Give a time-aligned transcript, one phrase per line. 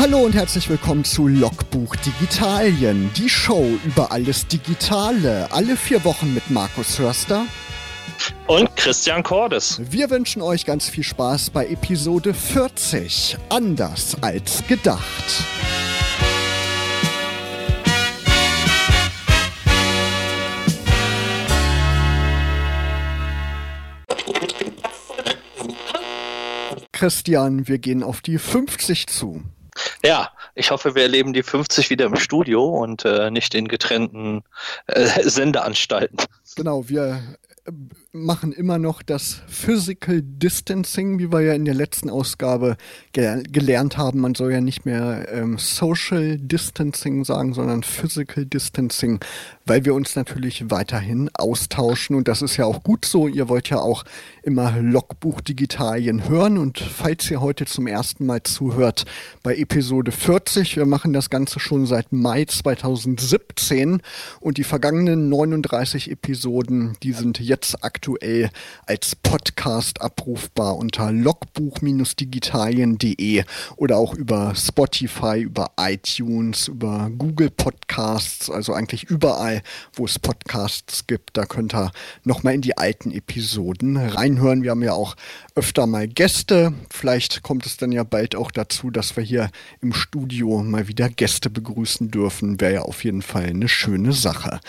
[0.00, 6.32] Hallo und herzlich willkommen zu Logbuch Digitalien, die Show über alles Digitale, alle vier Wochen
[6.32, 7.46] mit Markus Hörster
[8.46, 9.80] und Christian Cordes.
[9.90, 15.02] Wir wünschen euch ganz viel Spaß bei Episode 40, anders als gedacht.
[26.92, 29.42] Christian, wir gehen auf die 50 zu.
[30.04, 34.42] Ja, ich hoffe, wir erleben die 50 wieder im Studio und äh, nicht in getrennten
[34.86, 36.18] äh, Sendeanstalten.
[36.56, 37.20] Genau, wir
[38.18, 42.76] machen immer noch das Physical Distancing, wie wir ja in der letzten Ausgabe
[43.12, 44.20] gel gelernt haben.
[44.20, 49.20] Man soll ja nicht mehr ähm, Social Distancing sagen, sondern Physical Distancing,
[49.64, 52.16] weil wir uns natürlich weiterhin austauschen.
[52.16, 53.28] Und das ist ja auch gut so.
[53.28, 54.04] Ihr wollt ja auch
[54.42, 56.58] immer Logbuch Digitalien hören.
[56.58, 59.04] Und falls ihr heute zum ersten Mal zuhört
[59.42, 64.02] bei Episode 40, wir machen das Ganze schon seit Mai 2017
[64.40, 68.07] und die vergangenen 39 Episoden, die sind jetzt aktuell
[68.86, 73.44] als Podcast abrufbar unter logbuch-digitalien.de
[73.76, 79.62] oder auch über Spotify, über iTunes, über Google Podcasts, also eigentlich überall
[79.94, 81.36] wo es Podcasts gibt.
[81.36, 81.90] Da könnt ihr
[82.24, 84.62] nochmal in die alten Episoden reinhören.
[84.62, 85.16] Wir haben ja auch
[85.58, 86.72] öfter mal Gäste.
[86.88, 91.08] Vielleicht kommt es dann ja bald auch dazu, dass wir hier im Studio mal wieder
[91.08, 92.60] Gäste begrüßen dürfen.
[92.60, 94.60] Wäre ja auf jeden Fall eine schöne Sache.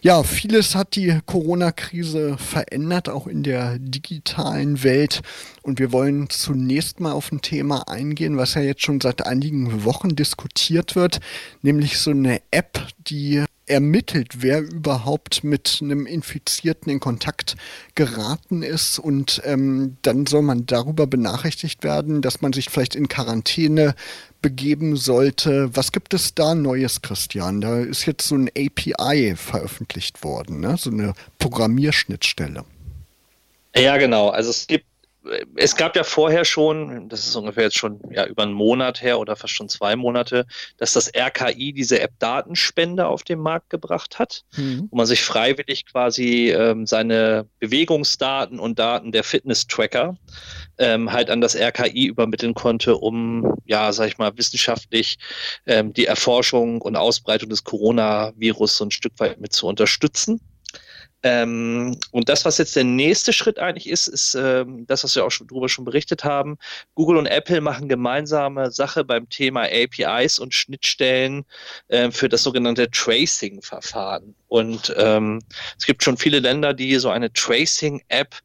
[0.00, 5.20] Ja, vieles hat die Corona-Krise verändert, auch in der digitalen Welt.
[5.60, 9.84] Und wir wollen zunächst mal auf ein Thema eingehen, was ja jetzt schon seit einigen
[9.84, 11.20] Wochen diskutiert wird,
[11.60, 17.56] nämlich so eine App, die ermittelt, wer überhaupt mit einem Infizierten in Kontakt
[17.94, 18.98] geraten ist.
[18.98, 23.94] Und ähm, dann soll man darüber benachrichtigt werden, dass man sich vielleicht in Quarantäne
[24.42, 25.70] begeben sollte.
[25.74, 27.60] Was gibt es da Neues, Christian?
[27.60, 30.76] Da ist jetzt so ein API veröffentlicht worden, ne?
[30.78, 32.64] so eine Programmierschnittstelle.
[33.76, 34.28] Ja, genau.
[34.30, 34.86] Also es gibt
[35.56, 39.18] es gab ja vorher schon, das ist ungefähr jetzt schon ja, über einen Monat her
[39.18, 40.46] oder fast schon zwei Monate,
[40.76, 44.88] dass das RKI diese App-Datenspende auf den Markt gebracht hat, mhm.
[44.90, 50.16] wo man sich freiwillig quasi ähm, seine Bewegungsdaten und Daten der Fitness-Tracker
[50.78, 55.18] ähm, halt an das RKI übermitteln konnte, um, ja, sag ich mal, wissenschaftlich
[55.66, 60.40] ähm, die Erforschung und Ausbreitung des Coronavirus so ein Stück weit mit zu unterstützen.
[61.22, 65.24] Ähm, und das, was jetzt der nächste Schritt eigentlich ist, ist ähm, das, was wir
[65.24, 66.58] auch schon darüber schon berichtet haben.
[66.94, 71.44] Google und Apple machen gemeinsame Sache beim Thema APIs und Schnittstellen
[71.88, 74.34] äh, für das sogenannte Tracing-Verfahren.
[74.46, 75.40] Und ähm,
[75.76, 78.36] es gibt schon viele Länder, die so eine Tracing-App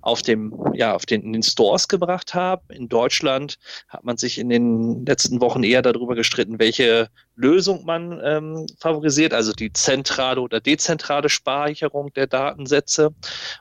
[0.00, 2.62] auf dem, ja, auf den, in den Stores gebracht haben.
[2.70, 8.20] In Deutschland hat man sich in den letzten Wochen eher darüber gestritten, welche Lösung man
[8.24, 13.14] ähm, favorisiert, also die zentrale oder dezentrale Speicherung der Datensätze.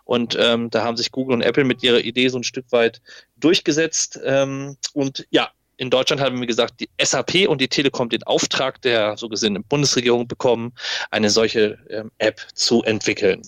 [0.04, 3.02] Und ähm, da haben sich Google und Apple mit ihrer Idee so ein Stück weit
[3.38, 4.20] durchgesetzt.
[4.24, 5.50] Ähm, und ja,
[5.82, 9.64] in Deutschland haben wir gesagt, die SAP und die Telekom den Auftrag der so gesehen
[9.68, 10.74] Bundesregierung bekommen,
[11.10, 13.42] eine solche ähm, App zu entwickeln.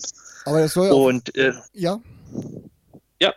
[0.44, 0.92] Aber das soll ja.
[0.92, 2.00] Und, äh, ja.
[3.20, 3.34] Ja.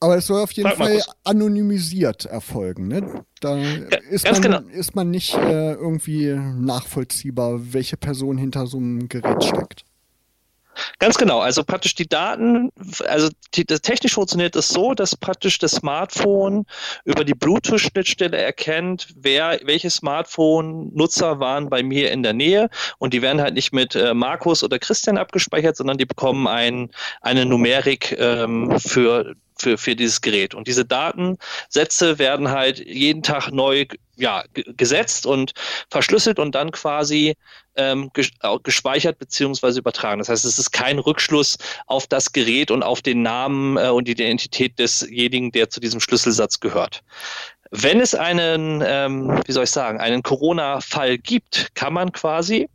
[0.00, 2.88] Aber es soll auf jeden Frag Fall anonymisiert erfolgen.
[2.88, 3.24] Ne?
[3.40, 4.60] Da ja, ist, man, genau.
[4.70, 9.84] ist man nicht äh, irgendwie nachvollziehbar, welche Person hinter so einem Gerät steckt.
[11.08, 11.40] Ganz genau.
[11.40, 12.70] Also praktisch die Daten,
[13.06, 16.66] also die, das technisch funktioniert es das so, dass praktisch das Smartphone
[17.06, 23.22] über die Bluetooth-Schnittstelle erkennt, wer, welche Smartphone-Nutzer waren bei mir in der Nähe und die
[23.22, 26.90] werden halt nicht mit äh, Markus oder Christian abgespeichert, sondern die bekommen ein,
[27.22, 30.54] eine Numerik ähm, für für, für dieses Gerät.
[30.54, 33.86] Und diese Datensätze werden halt jeden Tag neu
[34.18, 35.52] ja, gesetzt und
[35.90, 37.36] verschlüsselt und dann quasi
[37.76, 38.10] ähm,
[38.62, 40.18] gespeichert beziehungsweise übertragen.
[40.18, 41.56] Das heißt, es ist kein Rückschluss
[41.86, 46.00] auf das Gerät und auf den Namen äh, und die Identität desjenigen, der zu diesem
[46.00, 47.02] Schlüsselsatz gehört.
[47.70, 52.68] Wenn es einen, ähm, wie soll ich sagen, einen Corona-Fall gibt, kann man quasi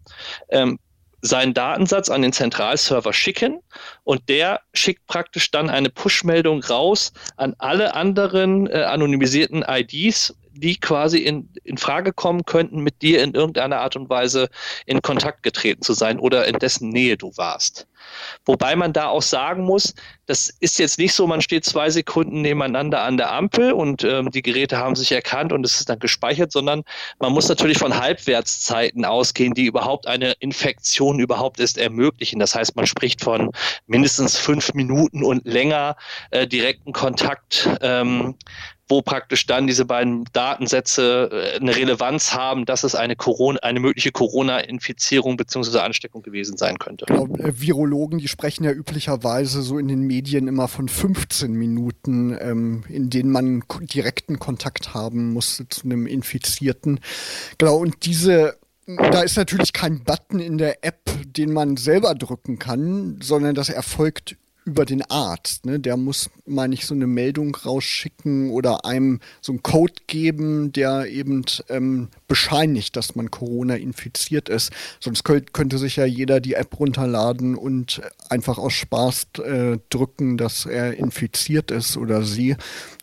[0.49, 0.79] ähm,
[1.23, 3.61] seinen Datensatz an den Zentralserver schicken
[4.03, 10.79] und der schickt praktisch dann eine Push-Meldung raus an alle anderen äh, anonymisierten IDs, die
[10.79, 14.49] quasi in, in Frage kommen könnten, mit dir in irgendeiner Art und Weise
[14.85, 17.87] in Kontakt getreten zu sein oder in dessen Nähe du warst.
[18.45, 19.93] Wobei man da auch sagen muss,
[20.25, 24.31] das ist jetzt nicht so, man steht zwei Sekunden nebeneinander an der Ampel und ähm,
[24.31, 26.83] die Geräte haben sich erkannt und es ist dann gespeichert, sondern
[27.19, 32.39] man muss natürlich von Halbwertszeiten ausgehen, die überhaupt eine Infektion überhaupt erst ermöglichen.
[32.39, 33.51] Das heißt, man spricht von
[33.87, 35.95] mindestens fünf Minuten und länger
[36.31, 38.35] äh, direkten Kontakt ähm,
[38.89, 43.79] wo praktisch dann diese beiden Datensätze äh, eine Relevanz haben, dass es eine, Corona, eine
[43.79, 45.79] mögliche Corona-Infizierung bzw.
[45.79, 47.05] Ansteckung gewesen sein könnte.
[47.05, 47.53] Genau, äh,
[47.93, 53.09] Virologen, die sprechen ja üblicherweise so in den Medien immer von 15 Minuten, ähm, in
[53.09, 56.99] denen man direkten Kontakt haben muss zu einem Infizierten.
[57.57, 62.59] Genau, und diese da ist natürlich kein Button in der App, den man selber drücken
[62.59, 65.65] kann, sondern das erfolgt über den Arzt.
[65.65, 65.79] Ne?
[65.79, 71.07] Der muss, meine ich, so eine Meldung rausschicken oder einem so einen Code geben, der
[71.07, 74.71] eben ähm, bescheinigt, dass man Corona infiziert ist.
[74.99, 80.37] Sonst könnt, könnte sich ja jeder die App runterladen und einfach aus Spaß äh, drücken,
[80.37, 82.55] dass er infiziert ist oder sie.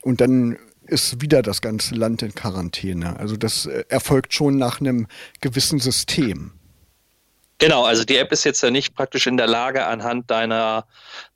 [0.02, 3.18] Und dann ist wieder das ganze Land in Quarantäne.
[3.18, 5.06] Also das äh, erfolgt schon nach einem
[5.40, 6.52] gewissen System.
[7.60, 10.86] Genau, also die App ist jetzt ja nicht praktisch in der Lage, anhand deiner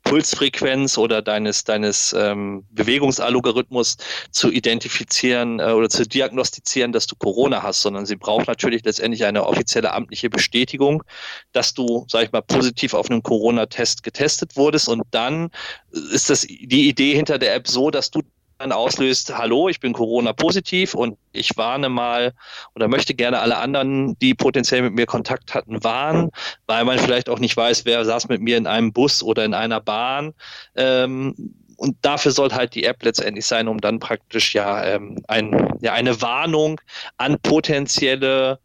[0.05, 3.97] Pulsfrequenz oder deines, deines ähm, Bewegungsalgorithmus
[4.31, 9.25] zu identifizieren äh, oder zu diagnostizieren, dass du Corona hast, sondern sie braucht natürlich letztendlich
[9.25, 11.03] eine offizielle amtliche Bestätigung,
[11.51, 14.87] dass du, sag ich mal, positiv auf einem Corona-Test getestet wurdest.
[14.87, 15.49] Und dann
[15.91, 18.21] ist das die Idee hinter der App so, dass du
[18.57, 22.33] dann auslöst, hallo, ich bin Corona-positiv und ich warne mal
[22.73, 26.31] oder möchte gerne alle anderen, die potenziell mit mir Kontakt hatten, warnen,
[26.65, 29.53] weil man vielleicht auch nicht weiß, wer saß mit mir in einem Bus oder in
[29.53, 30.33] einer Bahn.
[30.75, 35.77] Ähm, und dafür soll halt die App letztendlich sein, um dann praktisch ja, ähm, ein,
[35.81, 36.79] ja eine Warnung
[37.17, 38.59] an potenzielle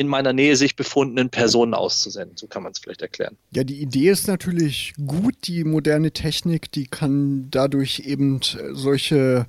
[0.00, 2.38] in meiner Nähe sich befundenen Personen auszusenden.
[2.38, 3.36] So kann man es vielleicht erklären.
[3.50, 5.34] Ja, die Idee ist natürlich gut.
[5.44, 8.40] Die moderne Technik, die kann dadurch eben
[8.72, 9.46] solche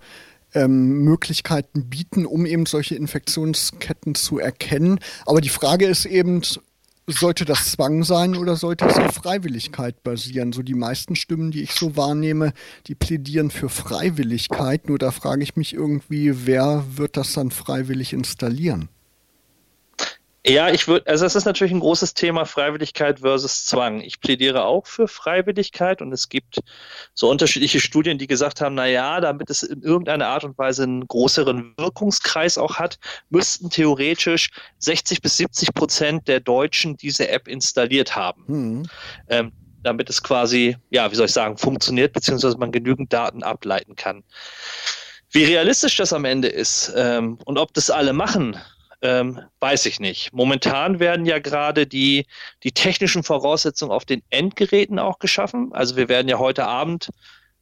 [0.53, 4.99] ähm, Möglichkeiten bieten, um eben solche Infektionsketten zu erkennen.
[5.25, 6.41] Aber die Frage ist eben,
[7.07, 10.51] sollte das Zwang sein oder sollte es auf Freiwilligkeit basieren?
[10.51, 12.51] So die meisten Stimmen, die ich so wahrnehme,
[12.87, 14.89] die plädieren für Freiwilligkeit.
[14.89, 18.89] Nur da frage ich mich irgendwie, wer wird das dann freiwillig installieren?
[20.43, 24.01] Ja, ich würde, also es ist natürlich ein großes Thema Freiwilligkeit versus Zwang.
[24.01, 26.61] Ich plädiere auch für Freiwilligkeit und es gibt
[27.13, 30.83] so unterschiedliche Studien, die gesagt haben, na ja, damit es in irgendeiner Art und Weise
[30.83, 32.97] einen größeren Wirkungskreis auch hat,
[33.29, 34.49] müssten theoretisch
[34.79, 38.43] 60 bis 70 Prozent der Deutschen diese App installiert haben.
[38.47, 38.89] Mhm.
[39.29, 39.51] Ähm,
[39.83, 44.23] damit es quasi, ja, wie soll ich sagen, funktioniert, beziehungsweise man genügend Daten ableiten kann.
[45.29, 48.57] Wie realistisch das am Ende ist ähm, und ob das alle machen,
[49.01, 50.33] ähm, weiß ich nicht.
[50.33, 52.25] Momentan werden ja gerade die,
[52.63, 55.73] die technischen Voraussetzungen auf den Endgeräten auch geschaffen.
[55.73, 57.09] Also wir werden ja heute Abend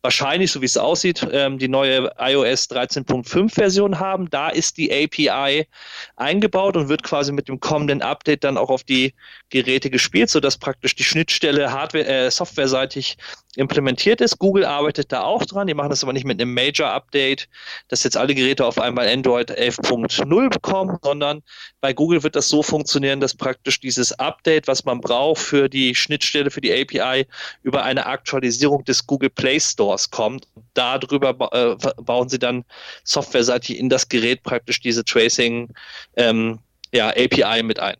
[0.02, 4.30] wahrscheinlich, so wie es aussieht, ähm, die neue iOS 13.5 Version haben.
[4.30, 5.68] Da ist die API
[6.16, 9.14] eingebaut und wird quasi mit dem kommenden Update dann auch auf die
[9.50, 13.18] Geräte gespielt, sodass praktisch die Schnittstelle hardware, äh, softwareseitig
[13.56, 14.38] implementiert ist.
[14.38, 15.68] Google arbeitet da auch dran.
[15.68, 17.50] Die machen das aber nicht mit einem Major-Update,
[17.88, 21.42] dass jetzt alle Geräte auf einmal Android 11.0 bekommen, sondern
[21.82, 25.96] bei Google wird das so funktionieren, dass praktisch dieses Update, was man braucht für die
[25.96, 27.26] Schnittstelle, für die API,
[27.64, 30.48] über eine Aktualisierung des Google Play Stores kommt.
[30.76, 32.66] Darüber äh, bauen sie dann
[33.04, 35.74] softwareseitig in das Gerät praktisch diese Tracing
[36.16, 36.60] ähm,
[36.92, 37.96] ja, API mit ein.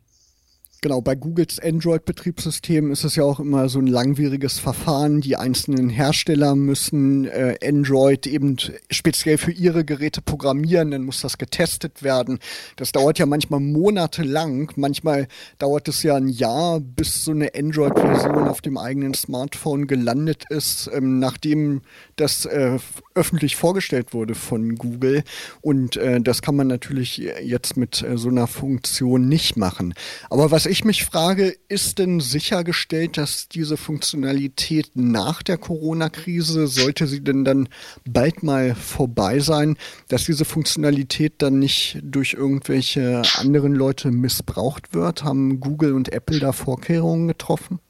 [0.82, 5.20] Genau, bei Googles Android-Betriebssystem ist es ja auch immer so ein langwieriges Verfahren.
[5.20, 8.56] Die einzelnen Hersteller müssen äh, Android eben
[8.90, 12.38] speziell für ihre Geräte programmieren, dann muss das getestet werden.
[12.76, 14.72] Das dauert ja manchmal monatelang.
[14.76, 15.28] Manchmal
[15.58, 20.90] dauert es ja ein Jahr, bis so eine Android-Version auf dem eigenen Smartphone gelandet ist,
[20.94, 21.82] ähm, nachdem
[22.16, 22.78] das äh,
[23.20, 25.22] öffentlich vorgestellt wurde von Google.
[25.60, 29.92] Und äh, das kann man natürlich jetzt mit äh, so einer Funktion nicht machen.
[30.30, 37.06] Aber was ich mich frage, ist denn sichergestellt, dass diese Funktionalität nach der Corona-Krise, sollte
[37.06, 37.68] sie denn dann
[38.08, 39.76] bald mal vorbei sein,
[40.08, 45.24] dass diese Funktionalität dann nicht durch irgendwelche anderen Leute missbraucht wird?
[45.24, 47.80] Haben Google und Apple da Vorkehrungen getroffen?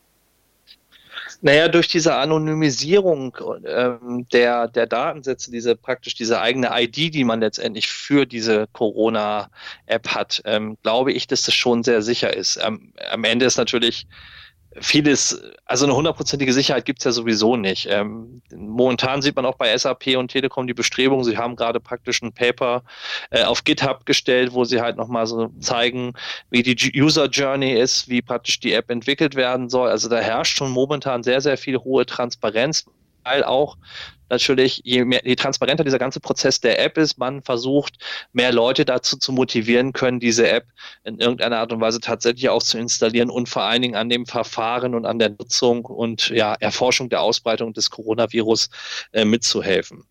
[1.43, 7.41] Naja, durch diese Anonymisierung ähm, der, der Datensätze, diese praktisch diese eigene ID, die man
[7.41, 12.59] letztendlich für diese Corona-App hat, ähm, glaube ich, dass das schon sehr sicher ist.
[12.59, 14.07] Am, am Ende ist natürlich
[14.79, 17.89] vieles, also eine hundertprozentige Sicherheit gibt es ja sowieso nicht.
[17.91, 22.23] Ähm, momentan sieht man auch bei SAP und Telekom die Bestrebung, sie haben gerade praktisch
[22.23, 22.85] ein Paper
[23.31, 26.13] äh, auf GitHub gestellt, wo sie halt nochmal so zeigen,
[26.51, 29.89] wie die User Journey ist, wie praktisch die App entwickelt werden soll.
[29.89, 32.87] Also da herrscht schon momentan sehr, sehr viel hohe Transparenz,
[33.25, 33.77] weil auch
[34.31, 37.99] natürlich, je, mehr, je transparenter dieser ganze Prozess der App ist, man versucht,
[38.33, 40.67] mehr Leute dazu zu motivieren können, diese App
[41.05, 44.27] in irgendeiner Art und Weise tatsächlich auch zu installieren und vor allen Dingen an dem
[44.27, 48.71] Verfahren und an der Nutzung und ja, Erforschung der Ausbreitung des Coronavirus
[49.13, 50.05] äh, mitzuhelfen.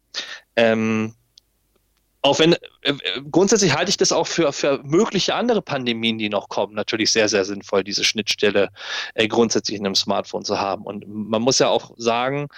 [0.56, 1.16] Ähm,
[2.22, 2.94] auch wenn äh,
[3.32, 7.30] grundsätzlich halte ich das auch für, für mögliche andere Pandemien, die noch kommen, natürlich sehr,
[7.30, 8.70] sehr sinnvoll, diese Schnittstelle
[9.14, 10.84] äh, grundsätzlich in einem Smartphone zu haben.
[10.84, 12.50] Und man muss ja auch sagen,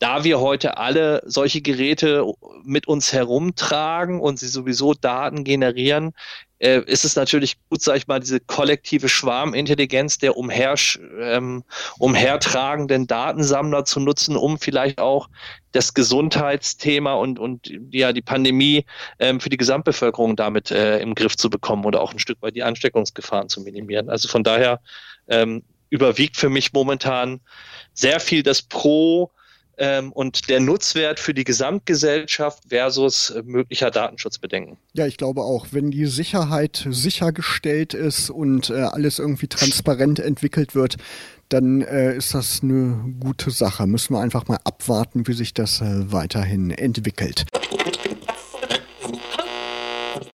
[0.00, 2.24] da wir heute alle solche Geräte
[2.64, 6.14] mit uns herumtragen und sie sowieso Daten generieren,
[6.58, 10.74] äh, ist es natürlich gut, sag ich mal, diese kollektive Schwarmintelligenz der umher,
[11.20, 11.64] ähm,
[11.98, 15.28] umhertragenden Datensammler zu nutzen, um vielleicht auch
[15.72, 18.86] das Gesundheitsthema und, und ja, die Pandemie
[19.18, 22.56] ähm, für die Gesamtbevölkerung damit äh, im Griff zu bekommen oder auch ein Stück weit
[22.56, 24.08] die Ansteckungsgefahren zu minimieren.
[24.08, 24.80] Also von daher
[25.28, 27.40] ähm, überwiegt für mich momentan
[27.92, 29.30] sehr viel das Pro,
[29.80, 34.76] ähm, und der Nutzwert für die Gesamtgesellschaft versus äh, möglicher Datenschutzbedenken.
[34.92, 40.74] Ja, ich glaube auch, wenn die Sicherheit sichergestellt ist und äh, alles irgendwie transparent entwickelt
[40.74, 40.96] wird,
[41.48, 43.86] dann äh, ist das eine gute Sache.
[43.86, 47.46] Müssen wir einfach mal abwarten, wie sich das äh, weiterhin entwickelt.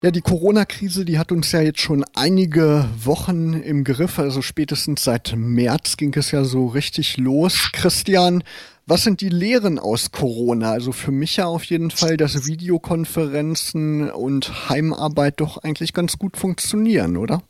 [0.03, 4.19] Ja, die Corona-Krise, die hat uns ja jetzt schon einige Wochen im Griff.
[4.19, 7.71] Also spätestens seit März ging es ja so richtig los.
[7.73, 8.43] Christian,
[8.87, 10.71] was sind die Lehren aus Corona?
[10.71, 16.37] Also für mich ja auf jeden Fall, dass Videokonferenzen und Heimarbeit doch eigentlich ganz gut
[16.37, 17.41] funktionieren, oder?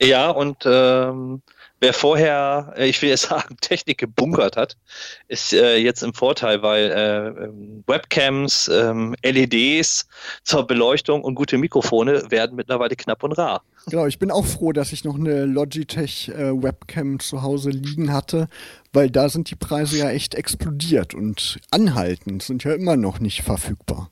[0.00, 1.42] Ja, und ähm,
[1.82, 4.76] wer vorher, äh, ich will jetzt sagen, Technik gebunkert hat,
[5.28, 10.06] ist äh, jetzt im Vorteil, weil äh, ähm, Webcams, ähm, LEDs
[10.44, 13.62] zur Beleuchtung und gute Mikrofone werden mittlerweile knapp und rar.
[13.90, 18.12] Genau, ich bin auch froh, dass ich noch eine Logitech äh, Webcam zu Hause liegen
[18.12, 18.48] hatte,
[18.92, 23.42] weil da sind die Preise ja echt explodiert und anhaltend sind ja immer noch nicht
[23.42, 24.11] verfügbar.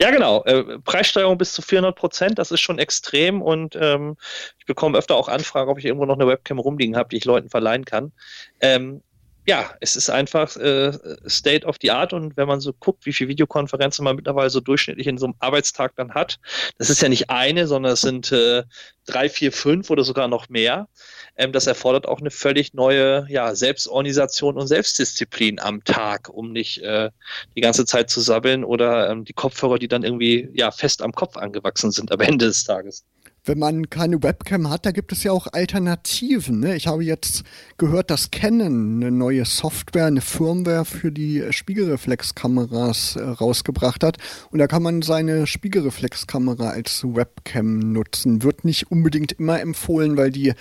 [0.00, 0.44] Ja, genau.
[0.44, 4.16] Äh, Preissteigerung bis zu 400 Prozent, das ist schon extrem und ähm,
[4.58, 7.24] ich bekomme öfter auch Anfragen, ob ich irgendwo noch eine Webcam rumliegen habe, die ich
[7.24, 8.12] Leuten verleihen kann.
[8.60, 9.02] Ähm,
[9.46, 10.92] ja, es ist einfach äh,
[11.28, 14.60] State of the Art und wenn man so guckt, wie viele Videokonferenzen man mittlerweile so
[14.60, 16.38] durchschnittlich in so einem Arbeitstag dann hat,
[16.78, 18.62] das ist ja nicht eine, sondern es sind äh,
[19.04, 20.88] drei, vier, fünf oder sogar noch mehr.
[21.36, 26.78] Ähm, das erfordert auch eine völlig neue ja, Selbstorganisation und Selbstdisziplin am Tag, um nicht
[26.78, 27.10] äh,
[27.54, 31.12] die ganze Zeit zu sabbeln oder ähm, die Kopfhörer, die dann irgendwie ja fest am
[31.12, 33.04] Kopf angewachsen sind am Ende des Tages
[33.44, 36.60] wenn man keine Webcam hat, da gibt es ja auch Alternativen.
[36.60, 36.76] Ne?
[36.76, 37.44] Ich habe jetzt
[37.76, 44.16] gehört, dass Canon eine neue Software, eine Firmware für die Spiegelreflexkameras äh, rausgebracht hat.
[44.50, 48.42] Und da kann man seine Spiegelreflexkamera als Webcam nutzen.
[48.42, 50.54] Wird nicht unbedingt immer empfohlen, weil die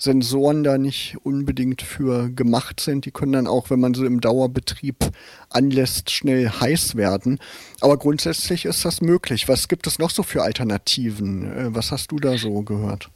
[0.00, 3.04] Sensoren da nicht unbedingt für gemacht sind.
[3.04, 4.96] Die können dann auch, wenn man sie im Dauerbetrieb
[5.50, 7.38] anlässt, schnell heiß werden.
[7.80, 9.46] Aber grundsätzlich ist das möglich.
[9.46, 11.52] Was gibt es noch so für Alternativen?
[11.52, 13.10] Äh, was hast du da so gehört?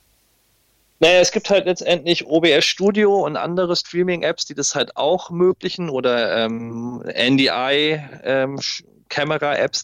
[1.00, 5.88] Naja, es gibt halt letztendlich OBS Studio und andere Streaming-Apps, die das halt auch ermöglichen
[5.91, 8.59] oder ähm, NDI ähm,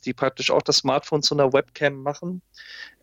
[0.05, 2.43] die praktisch auch das Smartphone zu einer Webcam machen.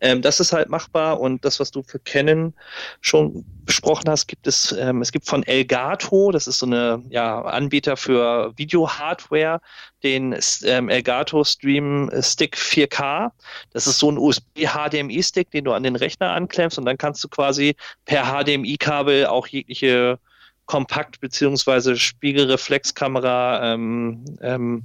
[0.00, 2.54] Ähm, das ist halt machbar und das, was du für Canon
[3.00, 7.42] schon besprochen hast, gibt es, ähm, es gibt von Elgato, das ist so eine ja,
[7.42, 9.60] Anbieter für Video-Hardware,
[10.02, 13.30] den ähm, Elgato Stream Stick 4K.
[13.72, 17.28] Das ist so ein USB-HDMI-Stick, den du an den Rechner anklemmst und dann kannst du
[17.28, 17.74] quasi
[18.04, 20.18] per HDMI-Kabel auch jegliche
[20.66, 21.96] Kompakt- bzw.
[21.96, 24.84] Spiegelreflexkamera ähm, ähm,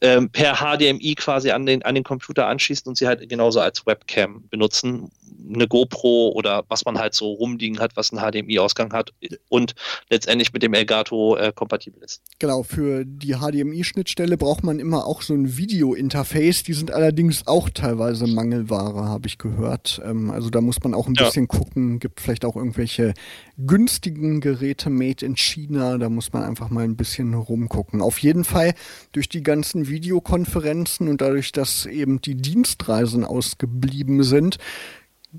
[0.00, 3.86] ähm, per HDMI quasi an den, an den Computer anschließen und sie halt genauso als
[3.86, 5.10] Webcam benutzen.
[5.48, 9.12] Eine GoPro oder was man halt so rumliegen hat, was einen HDMI-Ausgang hat
[9.48, 9.74] und
[10.10, 12.22] letztendlich mit dem Elgato äh, kompatibel ist.
[12.38, 16.62] Genau, für die HDMI-Schnittstelle braucht man immer auch so ein Video-Interface.
[16.64, 20.00] Die sind allerdings auch teilweise Mangelware, habe ich gehört.
[20.04, 21.24] Ähm, also da muss man auch ein ja.
[21.24, 21.98] bisschen gucken.
[21.98, 23.14] Gibt vielleicht auch irgendwelche
[23.58, 25.98] günstigen Geräte made in China.
[25.98, 28.02] Da muss man einfach mal ein bisschen rumgucken.
[28.02, 28.74] Auf jeden Fall
[29.12, 34.58] durch die ganzen Videokonferenzen und dadurch, dass eben die Dienstreisen ausgeblieben sind,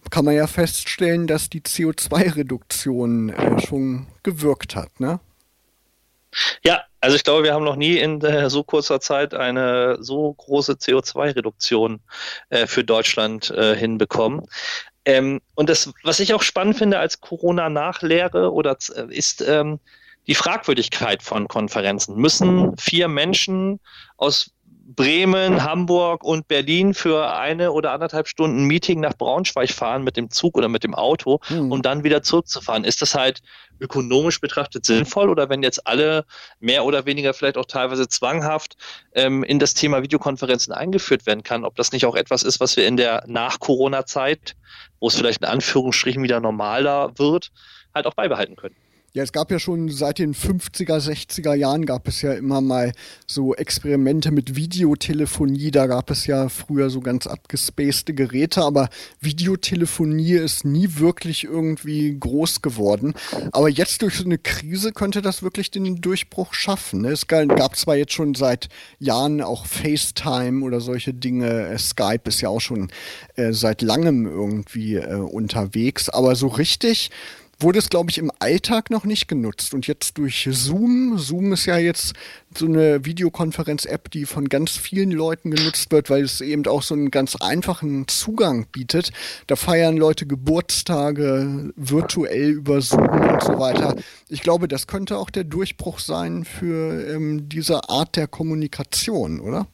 [0.10, 5.20] kann man ja feststellen, dass die CO2-Reduktion äh, schon gewirkt hat, ne?
[6.64, 10.34] Ja, also ich glaube, wir haben noch nie in äh, so kurzer Zeit eine so
[10.34, 12.00] große CO2-Reduktion
[12.50, 14.46] äh, für Deutschland äh, hinbekommen.
[15.06, 19.80] Ähm, und das, was ich auch spannend finde als Corona-Nachlehre oder äh, ist ähm,
[20.28, 22.18] die Fragwürdigkeit von Konferenzen.
[22.18, 23.80] Müssen vier Menschen
[24.18, 24.52] aus
[24.88, 30.30] Bremen, Hamburg und Berlin für eine oder anderthalb Stunden Meeting nach Braunschweig fahren mit dem
[30.30, 31.74] Zug oder mit dem Auto, mhm.
[31.74, 32.86] um dann wieder zurückzufahren.
[32.86, 33.42] Ist das halt
[33.82, 36.26] ökonomisch betrachtet sinnvoll oder wenn jetzt alle
[36.62, 38.78] mehr oder weniger vielleicht auch teilweise zwanghaft
[39.14, 42.78] ähm, in das Thema Videokonferenzen eingeführt werden kann, ob das nicht auch etwas ist, was
[42.78, 44.56] wir in der Nach-Corona-Zeit,
[45.02, 47.52] wo es vielleicht in Anführungsstrichen wieder normaler wird,
[47.94, 48.76] halt auch beibehalten können?
[49.18, 52.92] Ja, es gab ja schon seit den 50er, 60er Jahren gab es ja immer mal
[53.26, 55.72] so Experimente mit Videotelefonie.
[55.72, 62.16] Da gab es ja früher so ganz abgespacede Geräte, aber Videotelefonie ist nie wirklich irgendwie
[62.20, 63.16] groß geworden.
[63.54, 67.02] Aber jetzt durch so eine Krise könnte das wirklich den Durchbruch schaffen.
[67.02, 67.10] Ne?
[67.10, 68.70] Es gab zwar jetzt schon seit
[69.00, 71.70] Jahren auch FaceTime oder solche Dinge.
[71.70, 72.92] Äh, Skype ist ja auch schon
[73.36, 77.10] äh, seit langem irgendwie äh, unterwegs, aber so richtig
[77.60, 79.74] wurde es, glaube ich, im Alltag noch nicht genutzt.
[79.74, 82.14] Und jetzt durch Zoom, Zoom ist ja jetzt
[82.56, 86.94] so eine Videokonferenz-App, die von ganz vielen Leuten genutzt wird, weil es eben auch so
[86.94, 89.12] einen ganz einfachen Zugang bietet.
[89.48, 93.96] Da feiern Leute Geburtstage virtuell über Zoom und so weiter.
[94.30, 99.68] Ich glaube, das könnte auch der Durchbruch sein für ähm, diese Art der Kommunikation, oder?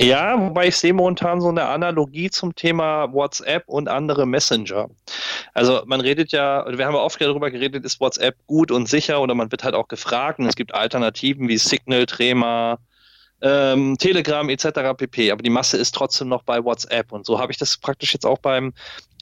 [0.00, 4.88] Ja, wobei ich sehe momentan so eine Analogie zum Thema WhatsApp und andere Messenger.
[5.54, 9.20] Also man redet ja, wir haben ja oft darüber geredet, ist WhatsApp gut und sicher
[9.20, 12.78] oder man wird halt auch gefragt und es gibt Alternativen wie Signal, Trema,
[13.42, 14.96] ähm, Telegram etc.
[14.96, 15.32] pp.
[15.32, 18.26] Aber die Masse ist trotzdem noch bei WhatsApp und so habe ich das praktisch jetzt
[18.26, 18.74] auch beim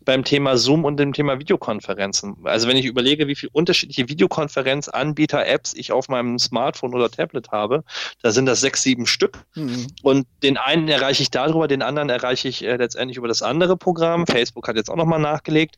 [0.07, 2.37] beim Thema Zoom und dem Thema Videokonferenzen.
[2.45, 7.85] Also wenn ich überlege, wie viele unterschiedliche Videokonferenzanbieter-Apps ich auf meinem Smartphone oder Tablet habe,
[8.23, 9.45] da sind das sechs, sieben Stück.
[9.55, 9.89] Mhm.
[10.03, 13.77] Und den einen erreiche ich darüber, den anderen erreiche ich äh, letztendlich über das andere
[13.77, 14.27] Programm.
[14.27, 15.77] Facebook hat jetzt auch nochmal nachgelegt.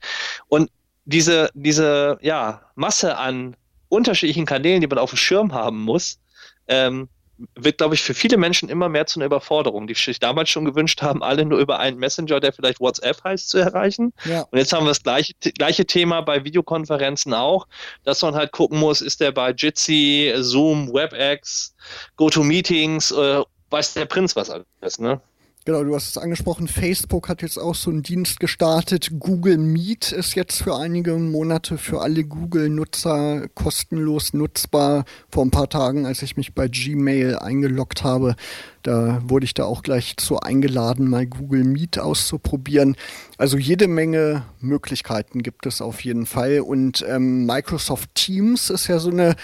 [0.49, 0.71] Und
[1.07, 3.57] diese, diese ja, Masse an
[3.89, 6.21] unterschiedlichen Kanälen, die man auf dem Schirm haben muss,
[6.69, 7.09] ähm,
[7.54, 10.64] wird, glaube ich, für viele Menschen immer mehr zu einer Überforderung, die sich damals schon
[10.64, 14.12] gewünscht haben, alle nur über einen Messenger, der vielleicht WhatsApp heißt, zu erreichen.
[14.25, 14.42] Ja.
[14.50, 17.66] Und jetzt haben wir das gleiche, gleiche Thema bei Videokonferenzen auch,
[18.04, 21.75] dass man halt gucken muss, ist der bei Jitsi, Zoom, WebEx,
[22.16, 25.21] GoToMeetings, äh, weiß der Prinz was alles, ne?
[25.69, 29.11] Genau, du hast es angesprochen, Facebook hat jetzt auch so einen Dienst gestartet.
[29.19, 35.05] Google Meet ist jetzt für einige Monate für alle Google-Nutzer kostenlos nutzbar.
[35.29, 38.35] Vor ein paar Tagen, als ich mich bei Gmail eingeloggt habe,
[38.83, 42.97] da wurde ich da auch gleich zu eingeladen, mal Google Meet auszuprobieren.
[43.37, 46.61] Also jede Menge Möglichkeiten gibt es auf jeden Fall.
[46.61, 49.37] Und ähm, Microsoft Teams ist ja so eine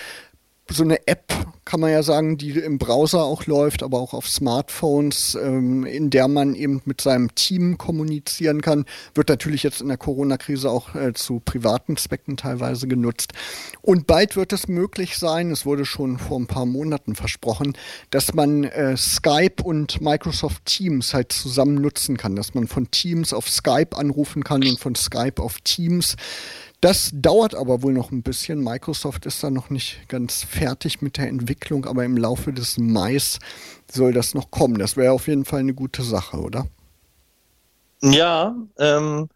[0.70, 1.32] so eine App,
[1.66, 6.10] kann man ja sagen, die im Browser auch läuft, aber auch auf Smartphones, ähm, in
[6.10, 10.94] der man eben mit seinem Team kommunizieren kann, wird natürlich jetzt in der Corona-Krise auch
[10.94, 13.32] äh, zu privaten Zwecken teilweise genutzt.
[13.82, 17.76] Und bald wird es möglich sein, es wurde schon vor ein paar Monaten versprochen,
[18.10, 23.32] dass man äh, Skype und Microsoft Teams halt zusammen nutzen kann, dass man von Teams
[23.32, 26.16] auf Skype anrufen kann und von Skype auf Teams.
[26.84, 28.62] Das dauert aber wohl noch ein bisschen.
[28.62, 33.38] Microsoft ist da noch nicht ganz fertig mit der Entwicklung, aber im Laufe des Mais
[33.90, 34.78] soll das noch kommen.
[34.78, 36.66] Das wäre auf jeden Fall eine gute Sache, oder?
[38.02, 39.30] Ja, ähm,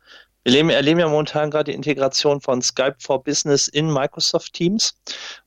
[0.44, 4.94] wir erleben, erleben, ja momentan gerade die Integration von Skype for Business in Microsoft Teams.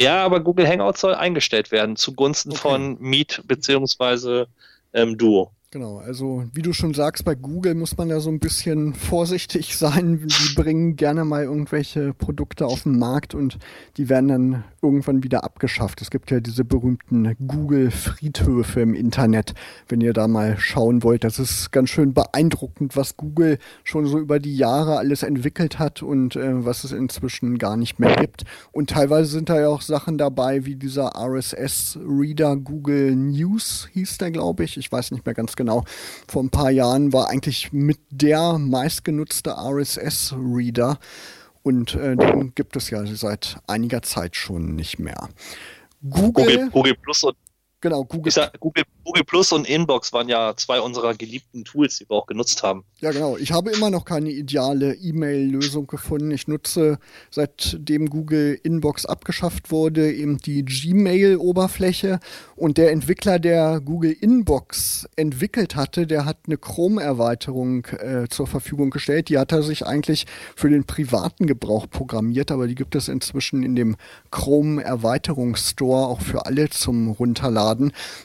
[0.00, 2.60] Ja, aber Google Hangouts soll eingestellt werden zugunsten okay.
[2.60, 4.46] von Meet bzw.
[4.92, 5.50] Ähm, Duo.
[5.70, 9.76] Genau, also wie du schon sagst, bei Google muss man da so ein bisschen vorsichtig
[9.76, 10.26] sein.
[10.26, 13.58] Die bringen gerne mal irgendwelche Produkte auf den Markt und
[13.98, 16.00] die werden dann irgendwann wieder abgeschafft.
[16.00, 19.52] Es gibt ja diese berühmten Google-Friedhöfe im Internet.
[19.88, 24.18] Wenn ihr da mal schauen wollt, das ist ganz schön beeindruckend, was Google schon so
[24.18, 28.44] über die Jahre alles entwickelt hat und äh, was es inzwischen gar nicht mehr gibt.
[28.72, 34.30] Und teilweise sind da ja auch Sachen dabei, wie dieser RSS-Reader Google News hieß der,
[34.30, 34.78] glaube ich.
[34.78, 35.84] Ich weiß nicht mehr ganz genau.
[36.26, 40.98] Vor ein paar Jahren war eigentlich mit der meistgenutzte RSS-Reader
[41.62, 45.28] und äh, den gibt es ja seit einiger Zeit schon nicht mehr.
[46.08, 47.36] Google, Google, Google Plus und
[47.80, 48.32] Genau, Google.
[48.32, 48.84] Sag, Google.
[49.08, 52.84] Google Plus und Inbox waren ja zwei unserer geliebten Tools, die wir auch genutzt haben.
[53.00, 53.38] Ja, genau.
[53.38, 56.30] Ich habe immer noch keine ideale E-Mail-Lösung gefunden.
[56.30, 56.98] Ich nutze,
[57.30, 62.20] seitdem Google Inbox abgeschafft wurde, eben die Gmail-Oberfläche.
[62.54, 68.90] Und der Entwickler, der Google Inbox entwickelt hatte, der hat eine Chrome-Erweiterung äh, zur Verfügung
[68.90, 69.30] gestellt.
[69.30, 73.62] Die hat er sich eigentlich für den privaten Gebrauch programmiert, aber die gibt es inzwischen
[73.62, 73.96] in dem
[74.30, 77.67] Chrome-Erweiterungsstore auch für alle zum Runterladen.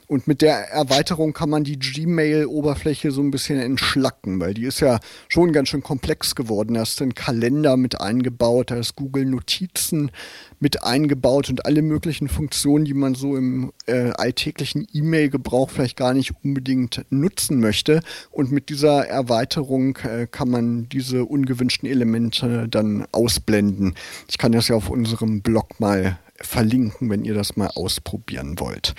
[0.07, 4.79] Und mit der Erweiterung kann man die Gmail-Oberfläche so ein bisschen entschlacken, weil die ist
[4.79, 6.75] ja schon ganz schön komplex geworden.
[6.75, 10.11] Da ist ein Kalender mit eingebaut, da ist Google Notizen
[10.59, 16.13] mit eingebaut und alle möglichen Funktionen, die man so im äh, alltäglichen E-Mail-Gebrauch vielleicht gar
[16.13, 18.01] nicht unbedingt nutzen möchte.
[18.31, 23.95] Und mit dieser Erweiterung äh, kann man diese ungewünschten Elemente dann ausblenden.
[24.29, 28.93] Ich kann das ja auf unserem Blog mal verlinken, wenn ihr das mal ausprobieren wollt.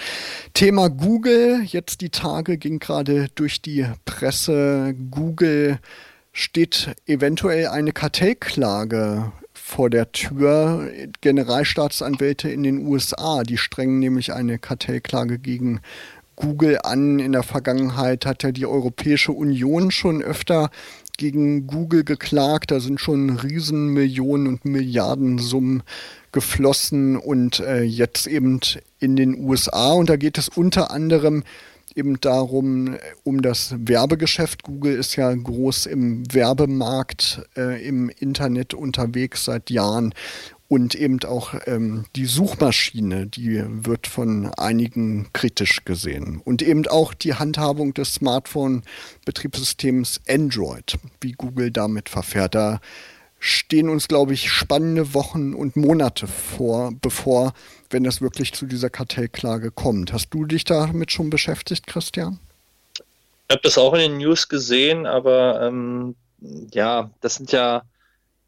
[0.55, 4.95] Thema Google, jetzt die Tage ging gerade durch die Presse.
[5.11, 5.79] Google
[6.33, 10.91] steht eventuell eine Kartellklage vor der Tür.
[11.21, 15.81] Generalstaatsanwälte in den USA, die strengen nämlich eine Kartellklage gegen
[16.37, 17.19] Google an.
[17.19, 20.71] In der Vergangenheit hat ja die Europäische Union schon öfter
[21.17, 22.71] gegen Google geklagt.
[22.71, 25.83] Da sind schon Riesenmillionen und Milliardensummen
[26.33, 28.61] geflossen und äh, jetzt eben
[28.99, 29.93] in den USA.
[29.93, 31.45] Und da geht es unter anderem
[31.95, 34.65] eben darum, um das Werbegeschäft.
[34.65, 40.13] Google ist ja groß im Werbemarkt äh, im Internet unterwegs seit Jahren.
[40.75, 46.43] Und eben auch ähm, die Suchmaschine, die wird von einigen kritisch gesehen.
[46.45, 52.57] Und eben auch die Handhabung des Smartphone-Betriebssystems Android, wie Google damit verfährt.
[52.57, 52.81] Da
[53.39, 57.53] stehen uns, glaube ich, spannende Wochen und Monate vor, bevor,
[57.91, 60.13] wenn es wirklich zu dieser Kartellklage kommt.
[60.13, 62.41] Hast du dich damit schon beschäftigt, Christian?
[63.47, 66.17] Ich habe das auch in den News gesehen, aber ähm,
[66.73, 67.85] ja, das sind ja,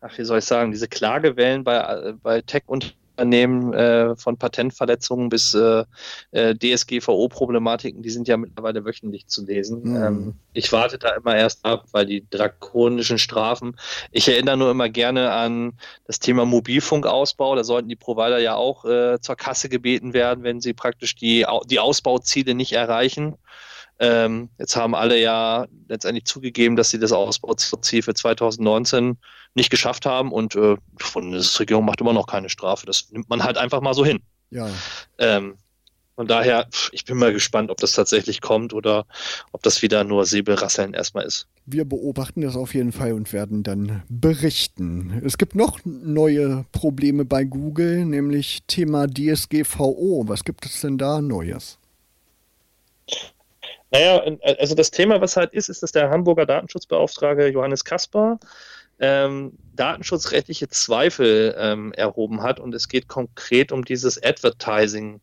[0.06, 5.54] ach, wie soll ich sagen, diese Klagewellen bei, bei Tech-Unternehmen Unternehmen äh, von Patentverletzungen bis
[5.54, 5.84] äh,
[6.32, 9.82] äh DSGVO-Problematiken, die sind ja mittlerweile wöchentlich zu lesen.
[9.84, 9.96] Mhm.
[9.96, 13.76] Ähm, ich warte da immer erst ab, weil die drakonischen Strafen,
[14.10, 15.72] ich erinnere nur immer gerne an
[16.06, 20.60] das Thema Mobilfunkausbau, da sollten die Provider ja auch äh, zur Kasse gebeten werden, wenn
[20.60, 23.36] sie praktisch die, die Ausbauziele nicht erreichen.
[23.98, 29.16] Ähm, jetzt haben alle ja letztendlich zugegeben, dass sie das Ausbauziel für 2019
[29.54, 32.84] nicht geschafft haben und äh, die Bundesregierung macht immer noch keine Strafe.
[32.86, 34.20] Das nimmt man halt einfach mal so hin.
[34.50, 34.68] Ja.
[35.18, 35.56] Ähm,
[36.16, 39.04] von daher, ich bin mal gespannt, ob das tatsächlich kommt oder
[39.52, 41.46] ob das wieder nur Säbelrasseln erstmal ist.
[41.66, 45.20] Wir beobachten das auf jeden Fall und werden dann berichten.
[45.24, 50.24] Es gibt noch neue Probleme bei Google, nämlich Thema DSGVO.
[50.26, 51.78] Was gibt es denn da Neues?
[53.90, 54.22] Naja,
[54.58, 58.38] also das Thema, was halt ist, ist, dass der Hamburger Datenschutzbeauftragte Johannes Kaspar
[58.98, 62.60] ähm, datenschutzrechtliche Zweifel ähm, erhoben hat.
[62.60, 65.20] Und es geht konkret um dieses Advertising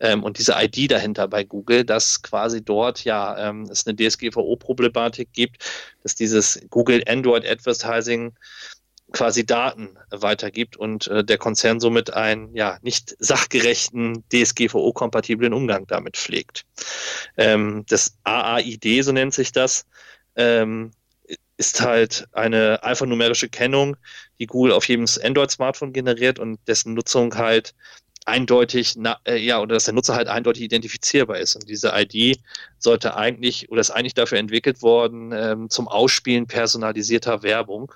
[0.00, 5.32] ähm, und diese ID dahinter bei Google, dass quasi dort ja ähm, es eine DSGVO-Problematik
[5.32, 5.64] gibt,
[6.02, 8.34] dass dieses Google Android Advertising
[9.12, 16.16] quasi Daten weitergibt und äh, der Konzern somit einen ja nicht sachgerechten DSGVO-kompatiblen Umgang damit
[16.16, 16.64] pflegt.
[17.36, 19.86] Ähm, das AAID, so nennt sich das,
[20.36, 20.92] ähm,
[21.56, 23.96] ist halt eine alphanumerische Kennung,
[24.38, 27.74] die Google auf jedem Android-Smartphone generiert und dessen Nutzung halt
[28.24, 31.56] eindeutig, na, äh, ja, oder dass der Nutzer halt eindeutig identifizierbar ist.
[31.56, 32.38] Und diese ID
[32.78, 37.92] sollte eigentlich, oder ist eigentlich dafür entwickelt worden, ähm, zum Ausspielen personalisierter Werbung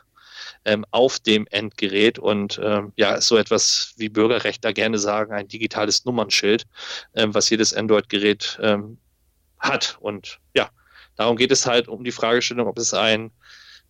[0.67, 5.49] ähm, auf dem Endgerät und ähm, ja, ist so etwas, wie Bürgerrechtler gerne sagen, ein
[5.49, 6.67] digitales Nummernschild,
[7.15, 8.99] ähm, was jedes Android-Gerät ähm,
[9.61, 9.97] hat.
[10.01, 10.69] Und ja,
[11.15, 13.31] darum geht es halt um die Fragestellung, ob es ein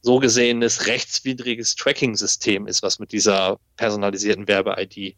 [0.02, 5.16] so gesehenes rechtswidriges Tracking-System ist, was mit dieser personalisierten Werbe-ID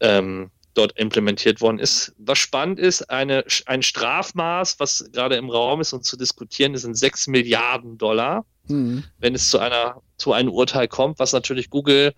[0.00, 2.14] ähm, dort implementiert worden ist.
[2.18, 6.82] Was spannend ist, eine, ein Strafmaß, was gerade im Raum ist und zu diskutieren ist,
[6.82, 9.04] sind 6 Milliarden Dollar, mhm.
[9.18, 12.12] wenn es zu einer zu einem Urteil kommt, was natürlich Google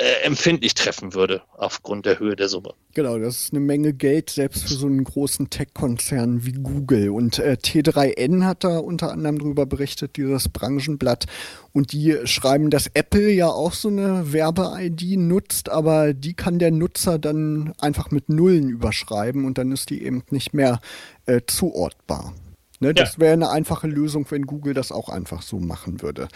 [0.00, 2.72] äh, empfindlich treffen würde aufgrund der Höhe der Summe.
[2.94, 7.10] Genau, das ist eine Menge Geld, selbst für so einen großen Tech-Konzern wie Google.
[7.10, 11.26] Und äh, T3N hat da unter anderem darüber berichtet, dieses Branchenblatt.
[11.72, 16.70] Und die schreiben, dass Apple ja auch so eine Werbe-ID nutzt, aber die kann der
[16.70, 20.80] Nutzer dann einfach mit Nullen überschreiben und dann ist die eben nicht mehr
[21.26, 22.32] äh, zuortbar.
[22.82, 26.28] Ne, das wäre eine einfache Lösung, wenn Google das auch einfach so machen würde.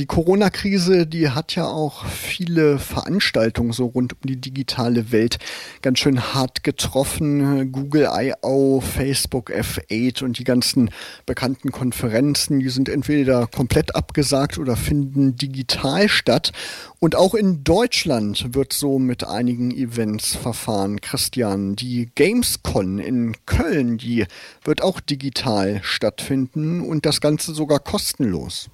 [0.00, 5.38] Die Corona-Krise, die hat ja auch viele Veranstaltungen so rund um die digitale Welt
[5.82, 7.70] ganz schön hart getroffen.
[7.70, 10.88] Google I.O., Facebook F8 und die ganzen
[11.26, 16.52] bekannten Konferenzen, die sind entweder komplett abgesagt oder finden digital statt.
[16.98, 21.02] Und auch in Deutschland wird so mit einigen Events verfahren.
[21.02, 24.24] Christian, die Gamescon in Köln, die
[24.64, 28.70] wird auch digital stattfinden und das Ganze sogar kostenlos.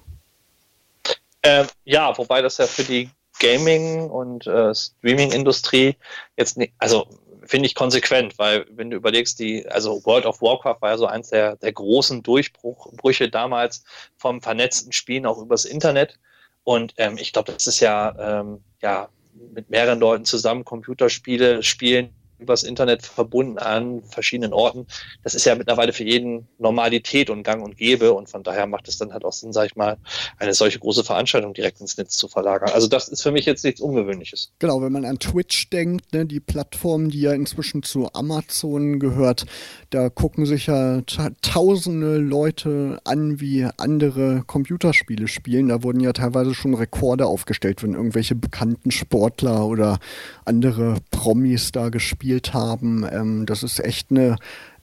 [1.47, 5.95] Äh, ja, wobei das ja für die Gaming- und äh, Streaming-Industrie
[6.35, 7.07] jetzt nicht, also
[7.45, 11.05] finde ich konsequent, weil wenn du überlegst, die, also World of Warcraft war ja so
[11.05, 13.85] eins der, der großen Durchbrüche damals
[14.17, 16.19] vom vernetzten Spielen auch übers Internet.
[16.65, 19.07] Und ähm, ich glaube, das ist ja, ähm, ja
[19.53, 24.85] mit mehreren Leuten zusammen Computerspiele spielen, übers Internet verbunden an verschiedenen Orten.
[25.23, 28.87] Das ist ja mittlerweile für jeden Normalität und Gang und Gäbe und von daher macht
[28.87, 29.97] es dann halt auch Sinn, sag ich mal,
[30.37, 32.69] eine solche große Veranstaltung direkt ins Netz zu verlagern.
[32.73, 34.51] Also das ist für mich jetzt nichts Ungewöhnliches.
[34.59, 39.45] Genau, wenn man an Twitch denkt, ne, die Plattform, die ja inzwischen zu Amazon gehört,
[39.89, 41.01] da gucken sich ja
[41.41, 45.69] tausende Leute an, wie andere Computerspiele spielen.
[45.69, 49.99] Da wurden ja teilweise schon Rekorde aufgestellt, wenn irgendwelche bekannten Sportler oder
[50.45, 53.05] andere Promis da gespielt gespielt haben.
[53.09, 54.35] Ähm, das ist echt eine,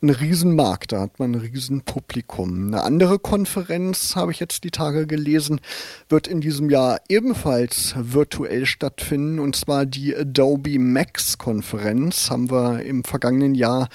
[0.02, 2.68] ein Riesenmarkt, da hat man ein Riesenpublikum.
[2.68, 5.60] Eine andere Konferenz, habe ich jetzt die Tage gelesen,
[6.08, 12.82] wird in diesem Jahr ebenfalls virtuell stattfinden, und zwar die Adobe Max Konferenz, haben wir
[12.82, 13.88] im vergangenen Jahr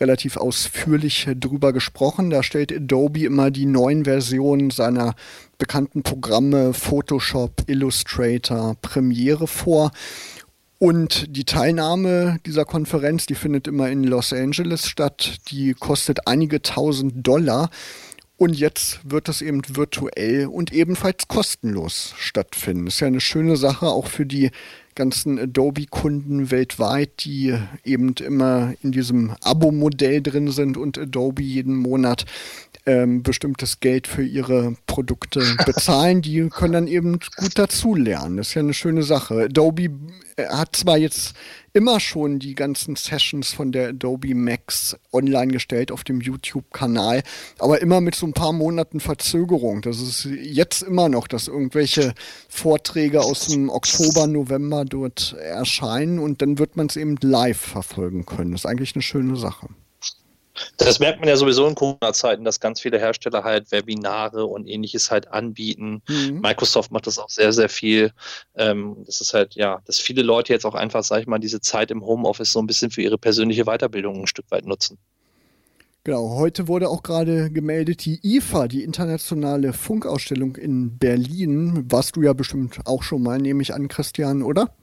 [0.00, 2.30] relativ ausführlich drüber gesprochen.
[2.30, 5.14] Da stellt Adobe immer die neuen Versionen seiner
[5.58, 9.90] bekannten Programme Photoshop, Illustrator, Premiere vor.
[10.82, 15.36] Und die Teilnahme dieser Konferenz, die findet immer in Los Angeles statt.
[15.50, 17.68] Die kostet einige tausend Dollar.
[18.38, 22.86] Und jetzt wird es eben virtuell und ebenfalls kostenlos stattfinden.
[22.86, 24.52] Ist ja eine schöne Sache auch für die
[24.94, 32.24] ganzen Adobe-Kunden weltweit, die eben immer in diesem Abo-Modell drin sind und Adobe jeden Monat
[32.86, 38.36] ähm, bestimmtes Geld für ihre Produkte bezahlen, die können dann eben gut dazulernen.
[38.36, 39.44] Das ist ja eine schöne Sache.
[39.44, 39.90] Adobe
[40.36, 41.34] äh, hat zwar jetzt
[41.72, 47.22] immer schon die ganzen Sessions von der Adobe Max online gestellt auf dem YouTube-Kanal,
[47.58, 49.82] aber immer mit so ein paar Monaten Verzögerung.
[49.82, 52.14] Das ist jetzt immer noch, dass irgendwelche
[52.48, 58.26] Vorträge aus dem Oktober, November dort erscheinen und dann wird man es eben live verfolgen
[58.26, 58.52] können.
[58.52, 59.68] Das ist eigentlich eine schöne Sache.
[60.76, 65.10] Das merkt man ja sowieso in Corona-Zeiten, dass ganz viele Hersteller halt Webinare und ähnliches
[65.10, 66.02] halt anbieten.
[66.08, 66.40] Mhm.
[66.40, 68.12] Microsoft macht das auch sehr, sehr viel.
[68.56, 71.60] Ähm, das ist halt, ja, dass viele Leute jetzt auch einfach, sag ich mal, diese
[71.60, 74.98] Zeit im Homeoffice so ein bisschen für ihre persönliche Weiterbildung ein Stück weit nutzen.
[76.02, 81.84] Genau, heute wurde auch gerade gemeldet, die IFA, die internationale Funkausstellung in Berlin.
[81.90, 84.74] Warst du ja bestimmt auch schon mal, nehme ich an, Christian, oder?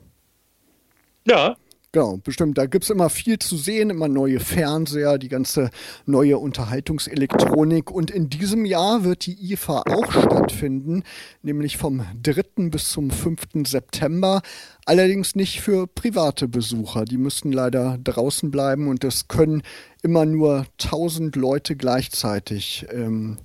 [1.26, 1.58] Ja,
[1.94, 2.58] Genau, bestimmt.
[2.58, 5.70] Da gibt es immer viel zu sehen, immer neue Fernseher, die ganze
[6.06, 7.90] neue Unterhaltungselektronik.
[7.90, 11.04] Und in diesem Jahr wird die IFA auch stattfinden,
[11.44, 12.70] nämlich vom 3.
[12.70, 13.66] bis zum 5.
[13.66, 14.42] September.
[14.86, 17.06] Allerdings nicht für private Besucher.
[17.06, 19.64] Die müssten leider draußen bleiben und es können
[20.04, 23.38] immer nur 1000 Leute gleichzeitig ähm,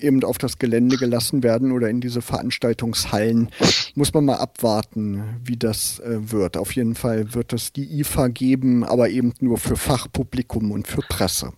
[0.00, 3.50] eben auf das Gelände gelassen werden oder in diese Veranstaltungshallen.
[3.94, 6.56] Muss man mal abwarten, wie das äh, wird.
[6.56, 11.02] Auf jeden Fall wird es die IFA geben, aber eben nur für Fachpublikum und für
[11.02, 11.52] Presse.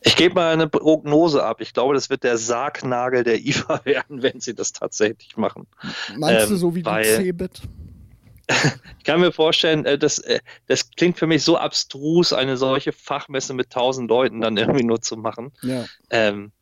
[0.00, 1.60] Ich gebe mal eine Prognose ab.
[1.60, 5.66] Ich glaube, das wird der Sargnagel der IFA werden, wenn sie das tatsächlich machen.
[6.16, 7.62] Meinst ähm, du so wie die CeBIT?
[8.98, 12.92] ich kann mir vorstellen, äh, das, äh, das klingt für mich so abstrus, eine solche
[12.92, 15.52] Fachmesse mit tausend Leuten dann irgendwie nur zu machen.
[15.62, 15.84] Ja.
[16.10, 16.52] Ähm,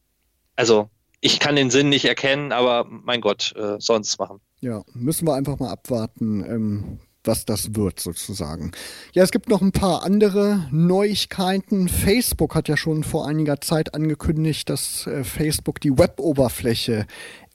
[0.56, 0.88] also
[1.20, 4.40] ich kann den Sinn nicht erkennen, aber mein Gott, äh, es machen.
[4.60, 8.72] Ja, müssen wir einfach mal abwarten, ähm, was das wird sozusagen.
[9.12, 11.88] Ja, es gibt noch ein paar andere Neuigkeiten.
[11.88, 17.06] Facebook hat ja schon vor einiger Zeit angekündigt, dass äh, Facebook die Web-Oberfläche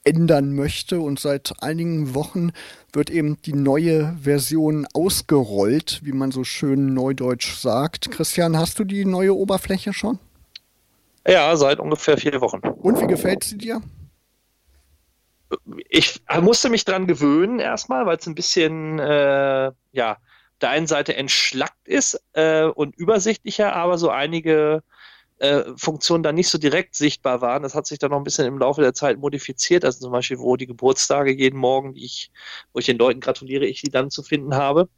[0.04, 2.50] ändern möchte und seit einigen Wochen
[2.92, 8.10] wird eben die neue Version ausgerollt, wie man so schön neudeutsch sagt.
[8.10, 10.18] Christian, hast du die neue Oberfläche schon?
[11.26, 12.58] Ja, seit ungefähr vier Wochen.
[12.58, 13.80] Und wie gefällt sie dir?
[15.88, 20.16] Ich musste mich dran gewöhnen erstmal, weil es ein bisschen, äh, ja,
[20.60, 24.82] der einen Seite entschlackt ist äh, und übersichtlicher, aber so einige
[25.42, 27.64] äh, Funktionen da nicht so direkt sichtbar waren.
[27.64, 29.84] Das hat sich dann noch ein bisschen im Laufe der Zeit modifiziert.
[29.84, 32.30] Also zum Beispiel, wo die Geburtstage jeden Morgen, die ich,
[32.72, 34.88] wo ich den Leuten gratuliere, ich die dann zu finden habe.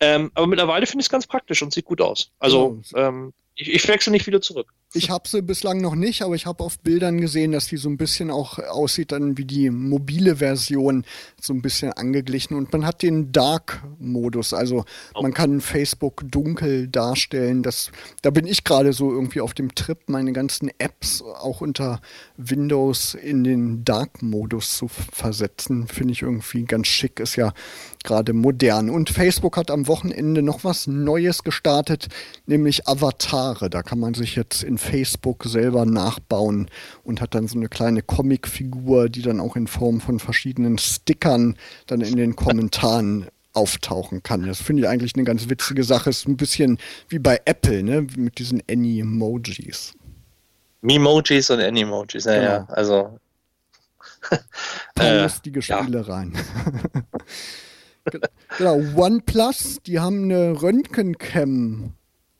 [0.00, 2.32] Ähm, aber mittlerweile finde ich es ganz praktisch und sieht gut aus.
[2.38, 4.74] Also, ähm, ich, ich wechsle nicht wieder zurück.
[4.96, 7.88] Ich habe sie bislang noch nicht, aber ich habe auf Bildern gesehen, dass die so
[7.88, 11.04] ein bisschen auch aussieht dann wie die mobile Version,
[11.40, 12.56] so ein bisschen angeglichen.
[12.56, 14.84] Und man hat den Dark-Modus, also
[15.16, 15.22] oh.
[15.22, 17.64] man kann Facebook dunkel darstellen.
[17.64, 17.90] Das,
[18.22, 22.00] da bin ich gerade so irgendwie auf dem Trip, meine ganzen Apps auch unter
[22.36, 25.88] Windows in den Dark-Modus zu versetzen.
[25.88, 27.52] Finde ich irgendwie ganz schick, ist ja
[28.04, 28.90] gerade modern.
[28.90, 32.06] Und Facebook hat am Wochenende noch was Neues gestartet,
[32.46, 33.70] nämlich Avatare.
[33.70, 36.68] Da kann man sich jetzt in Facebook selber nachbauen
[37.02, 41.56] und hat dann so eine kleine Comicfigur, die dann auch in Form von verschiedenen Stickern
[41.86, 44.46] dann in den Kommentaren auftauchen kann.
[44.46, 46.10] Das finde ich eigentlich eine ganz witzige Sache.
[46.10, 48.06] Ist ein bisschen wie bei Apple, ne?
[48.16, 49.94] Mit diesen Any-Emojis.
[50.82, 52.44] Memojis und Any-Emojis, ja, genau.
[52.44, 52.66] ja.
[52.68, 53.18] Also.
[54.94, 56.36] Paar lustige Spielereien.
[58.12, 58.18] Ja.
[58.58, 61.94] genau, OnePlus, die haben eine Röntgencam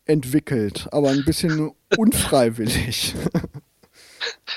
[0.07, 3.15] entwickelt, aber ein bisschen unfreiwillig.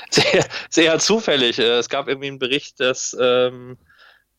[0.10, 1.60] Sehr, sehr zufällig.
[1.60, 3.77] Äh, es gab irgendwie einen Bericht, dass ähm,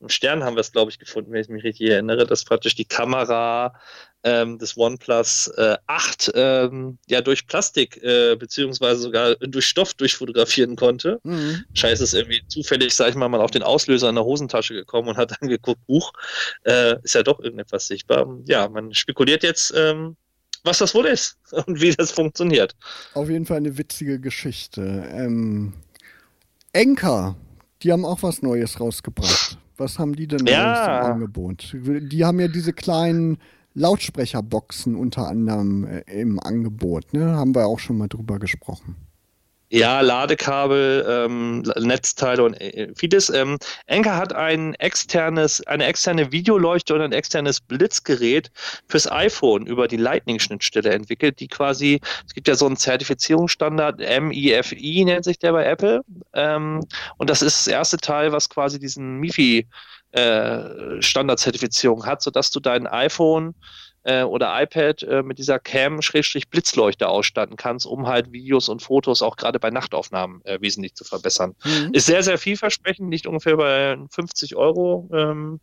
[0.01, 2.75] im Stern haben wir es, glaube ich, gefunden, wenn ich mich richtig erinnere, dass praktisch
[2.75, 3.75] die Kamera
[4.23, 10.77] ähm, des OnePlus äh, 8 ähm, ja durch Plastik äh, beziehungsweise sogar durch Stoff durchfotografieren
[10.77, 11.21] konnte.
[11.25, 11.65] Mhm.
[11.75, 15.09] Scheiße ist irgendwie zufällig, sag ich mal, mal auf den Auslöser in der Hosentasche gekommen
[15.09, 16.13] und hat dann geguckt, Buch,
[16.65, 18.27] äh, ist ja doch irgendetwas sichtbar.
[18.47, 20.17] Ja, man spekuliert jetzt, ähm,
[20.69, 22.77] was das wohl ist und wie das funktioniert.
[23.15, 25.09] Auf jeden Fall eine witzige Geschichte.
[25.13, 25.73] Ähm,
[26.73, 27.37] Enker,
[27.83, 29.59] die haben auch was Neues rausgebracht.
[29.77, 31.07] Was haben die denn ja.
[31.07, 31.75] im Angebot?
[31.75, 33.39] Die haben ja diese kleinen
[33.75, 37.13] Lautsprecherboxen unter anderem äh, im Angebot.
[37.13, 37.37] Ne?
[37.37, 38.97] Haben wir auch schon mal drüber gesprochen.
[39.71, 43.29] Ja, Ladekabel, ähm, Netzteile und äh, vieles.
[43.29, 48.51] Ähm, Enker hat ein externes, eine externe Videoleuchte und ein externes Blitzgerät
[48.89, 55.05] fürs iPhone über die Lightning-Schnittstelle entwickelt, die quasi, es gibt ja so einen Zertifizierungsstandard, MIFI
[55.05, 56.01] nennt sich der bei Apple.
[56.33, 56.81] Ähm,
[57.19, 59.67] und das ist das erste Teil, was quasi diesen MIFI
[60.13, 63.55] äh, Standardzertifizierung hat, sodass du dein iPhone
[64.05, 69.37] äh, oder iPad äh, mit dieser Cam-Blitzleuchte ausstatten kannst, um halt Videos und Fotos auch
[69.37, 71.55] gerade bei Nachtaufnahmen äh, wesentlich zu verbessern.
[71.65, 71.93] Mhm.
[71.93, 75.09] Ist sehr, sehr vielversprechend, liegt ungefähr bei 50 Euro.
[75.13, 75.61] Ähm,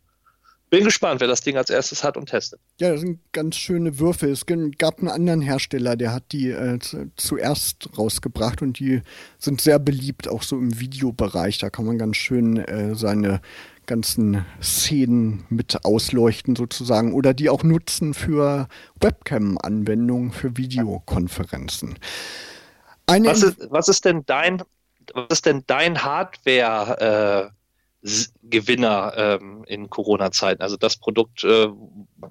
[0.68, 2.58] bin gespannt, wer das Ding als erstes hat und testet.
[2.80, 4.30] Ja, das sind ganz schöne Würfel.
[4.30, 6.78] Es gab einen anderen Hersteller, der hat die äh,
[7.14, 9.02] zuerst rausgebracht und die
[9.38, 11.58] sind sehr beliebt, auch so im Videobereich.
[11.58, 13.40] Da kann man ganz schön äh, seine
[13.86, 18.68] ganzen Szenen mit ausleuchten sozusagen oder die auch nutzen für
[19.00, 21.98] Webcam-Anwendungen für Videokonferenzen.
[23.06, 24.62] Eine was, ist, was ist denn dein,
[25.14, 27.50] was ist denn dein Hardware?
[27.50, 27.56] Äh,
[28.44, 30.62] Gewinner ähm, in Corona-Zeiten.
[30.62, 31.68] Also das Produkt, äh,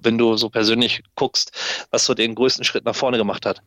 [0.00, 1.52] wenn du so persönlich guckst,
[1.90, 3.62] was so den größten Schritt nach vorne gemacht hat.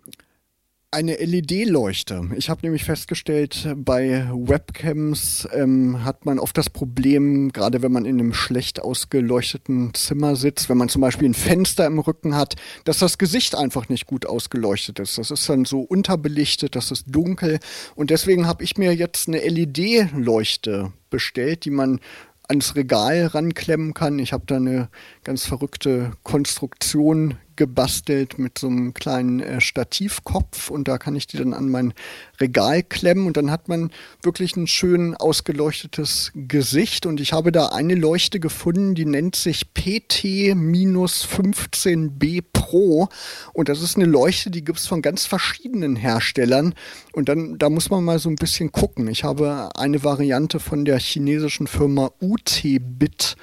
[0.91, 2.32] Eine LED-Leuchte.
[2.36, 8.06] Ich habe nämlich festgestellt, bei Webcams ähm, hat man oft das Problem, gerade wenn man
[8.06, 12.56] in einem schlecht ausgeleuchteten Zimmer sitzt, wenn man zum Beispiel ein Fenster im Rücken hat,
[12.86, 15.19] dass das Gesicht einfach nicht gut ausgeleuchtet ist.
[15.19, 17.60] Das ist dann so unterbelichtet, das ist dunkel.
[17.93, 21.99] Und deswegen habe ich mir jetzt eine LED-Leuchte bestellt, die man
[22.47, 24.17] ans Regal ranklemmen kann.
[24.17, 24.89] Ich habe da eine
[25.23, 31.36] ganz verrückte Konstruktion gebastelt mit so einem kleinen äh, Stativkopf und da kann ich die
[31.36, 31.93] dann an mein
[32.39, 33.91] Regal klemmen und dann hat man
[34.24, 39.74] wirklich ein schön ausgeleuchtetes Gesicht und ich habe da eine Leuchte gefunden, die nennt sich
[39.76, 43.10] PT-15B Pro
[43.52, 46.76] und das ist eine Leuchte, die gibt es von ganz verschiedenen Herstellern
[47.12, 49.10] und dann da muss man mal so ein bisschen gucken.
[49.10, 53.36] Ich habe eine Variante von der chinesischen Firma UT-Bit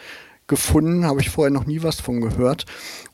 [0.49, 2.65] gefunden, habe ich vorher noch nie was von gehört.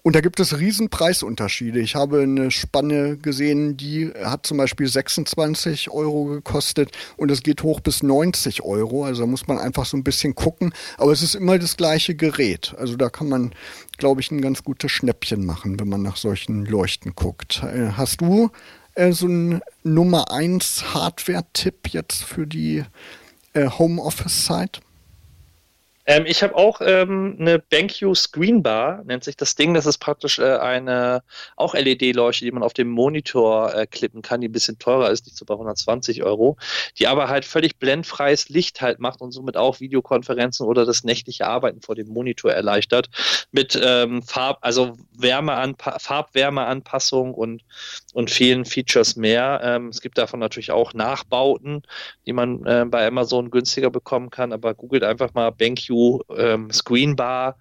[0.02, 1.80] Und da gibt es riesen Preisunterschiede.
[1.80, 7.62] Ich habe eine Spanne gesehen, die hat zum Beispiel 26 Euro gekostet und es geht
[7.62, 9.04] hoch bis 90 Euro.
[9.04, 10.72] Also da muss man einfach so ein bisschen gucken.
[10.98, 12.74] Aber es ist immer das gleiche Gerät.
[12.78, 13.52] Also da kann man,
[13.96, 17.62] glaube ich, ein ganz gutes Schnäppchen machen, wenn man nach solchen Leuchten guckt.
[17.62, 18.50] Äh, hast du
[18.94, 22.84] äh, so einen Nummer 1 Hardware-Tipp jetzt für die
[23.54, 24.80] äh, Homeoffice-Zeit?
[26.04, 29.72] Ähm, ich habe auch ähm, eine BenQ Screenbar, nennt sich das Ding.
[29.74, 31.22] Das ist praktisch äh, eine
[31.56, 35.26] auch LED-Leuchte, die man auf dem Monitor äh, klippen kann, die ein bisschen teurer ist,
[35.26, 36.56] die so bei 120 Euro,
[36.98, 41.46] die aber halt völlig blendfreies Licht halt macht und somit auch Videokonferenzen oder das nächtliche
[41.46, 43.08] Arbeiten vor dem Monitor erleichtert
[43.52, 47.62] mit ähm, Farb, also Wärmeanpa Farbwärmeanpassung und,
[48.12, 49.60] und vielen Features mehr.
[49.62, 51.82] Ähm, es gibt davon natürlich auch Nachbauten,
[52.26, 55.92] die man äh, bei Amazon günstiger bekommen kann, aber googelt einfach mal BenQ
[56.36, 57.58] ähm, Screenbar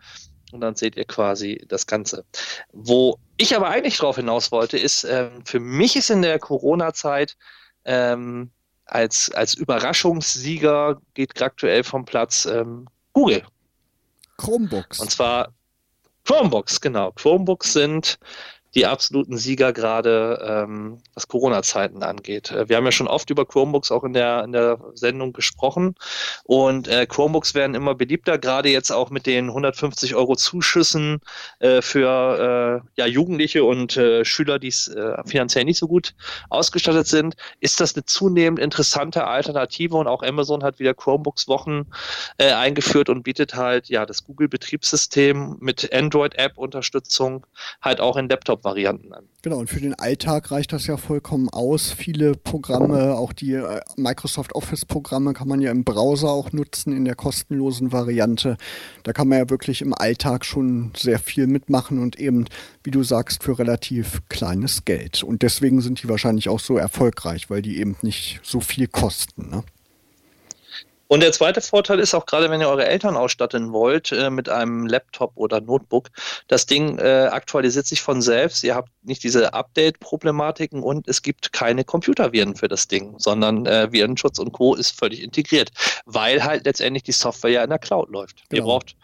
[0.51, 2.26] Und dann seht ihr quasi das Ganze.
[2.72, 7.38] Wo ich aber eigentlich drauf hinaus wollte, ist, ähm, für mich ist in der Corona-Zeit
[7.86, 8.51] ähm,
[8.86, 13.43] als, als Überraschungssieger geht aktuell vom Platz ähm, Google.
[14.38, 14.99] Chromebooks.
[14.99, 15.53] Und zwar
[16.26, 17.11] Chromebooks, genau.
[17.13, 18.20] Chromebooks sind
[18.76, 22.51] die absoluten Sieger gerade, ähm, was Corona-Zeiten angeht.
[22.51, 25.95] Äh, wir haben ja schon oft über Chromebooks auch in der, in der Sendung gesprochen.
[26.43, 31.19] Und äh, Chromebooks werden immer beliebter, gerade jetzt auch mit den 150 Euro Zuschüssen
[31.59, 36.13] äh, für äh, ja, Jugendliche und äh, Schüler, die äh, finanziell nicht so gut
[36.49, 39.97] ausgestattet sind, ist das eine zunehmend interessante Alternative?
[39.97, 41.88] Und auch Amazon hat wieder Chromebooks-Wochen
[42.38, 47.45] äh, eingeführt und bietet halt ja das Google-Betriebssystem mit Android-App-Unterstützung
[47.82, 49.26] halt auch in Laptop Desktop-Varianten an.
[49.41, 51.91] Genau, und für den Alltag reicht das ja vollkommen aus.
[51.91, 57.05] Viele Programme, auch die äh, Microsoft Office-Programme, kann man ja im Browser auch nutzen, in
[57.05, 58.57] der kostenlosen Variante.
[59.03, 62.45] Da kann man ja wirklich im Alltag schon sehr viel mitmachen und eben,
[62.84, 65.24] wie du sagst, für relativ kleines Geld.
[65.24, 69.49] Und deswegen sind die wahrscheinlich auch so erfolgreich, weil die eben nicht so viel kosten.
[69.49, 69.64] Ne?
[71.12, 74.47] Und der zweite Vorteil ist auch gerade, wenn ihr eure Eltern ausstatten wollt äh, mit
[74.47, 76.07] einem Laptop oder Notebook,
[76.47, 78.64] das Ding äh, aktualisiert sich von selbst.
[78.64, 83.91] Ihr habt nicht diese Update-Problematiken und es gibt keine Computerviren für das Ding, sondern äh,
[83.91, 84.74] Virenschutz und Co.
[84.74, 85.72] ist völlig integriert,
[86.05, 88.43] weil halt letztendlich die Software ja in der Cloud läuft.
[88.47, 88.62] Genau.
[88.62, 88.95] Ihr braucht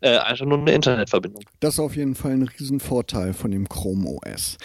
[0.00, 1.42] äh, einfach nur eine Internetverbindung.
[1.60, 4.56] Das ist auf jeden Fall ein Riesenvorteil von dem Chrome OS.